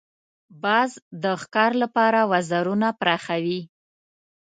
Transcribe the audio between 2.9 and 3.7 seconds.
پراخوي